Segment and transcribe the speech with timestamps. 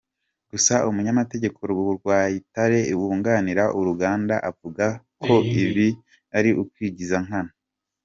[0.51, 1.59] Gusa umunyamategeko
[1.97, 4.85] Rwayitare wunganira uruganda akavuga
[5.23, 5.87] ko ibi
[6.37, 7.53] ari ukwigiza nkana.